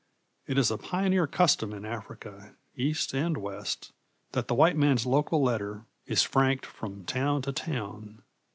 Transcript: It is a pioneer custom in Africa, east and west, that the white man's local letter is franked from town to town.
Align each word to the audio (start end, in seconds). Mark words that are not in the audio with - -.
It 0.47 0.57
is 0.57 0.71
a 0.71 0.79
pioneer 0.79 1.27
custom 1.27 1.71
in 1.73 1.85
Africa, 1.85 2.55
east 2.75 3.13
and 3.13 3.37
west, 3.37 3.91
that 4.31 4.47
the 4.47 4.55
white 4.55 4.75
man's 4.75 5.05
local 5.05 5.43
letter 5.43 5.85
is 6.07 6.23
franked 6.23 6.65
from 6.65 7.05
town 7.05 7.43
to 7.43 7.51
town. 7.51 8.23